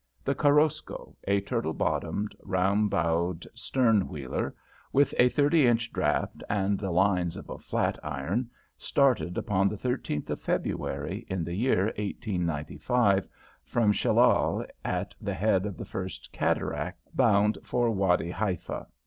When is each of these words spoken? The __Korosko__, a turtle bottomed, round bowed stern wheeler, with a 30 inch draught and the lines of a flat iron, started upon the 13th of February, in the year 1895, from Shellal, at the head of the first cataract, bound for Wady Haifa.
The 0.23 0.33
__Korosko__, 0.33 1.15
a 1.27 1.41
turtle 1.41 1.73
bottomed, 1.75 2.35
round 2.41 2.89
bowed 2.89 3.45
stern 3.53 4.07
wheeler, 4.07 4.55
with 4.91 5.13
a 5.19 5.29
30 5.29 5.67
inch 5.67 5.93
draught 5.93 6.41
and 6.49 6.79
the 6.79 6.89
lines 6.89 7.37
of 7.37 7.51
a 7.51 7.59
flat 7.59 7.99
iron, 8.01 8.49
started 8.79 9.37
upon 9.37 9.69
the 9.69 9.75
13th 9.77 10.31
of 10.31 10.41
February, 10.41 11.23
in 11.29 11.43
the 11.43 11.53
year 11.53 11.93
1895, 11.99 13.27
from 13.63 13.91
Shellal, 13.93 14.65
at 14.83 15.13
the 15.21 15.35
head 15.35 15.67
of 15.67 15.77
the 15.77 15.85
first 15.85 16.31
cataract, 16.33 17.01
bound 17.15 17.59
for 17.61 17.91
Wady 17.91 18.31
Haifa. 18.31 18.87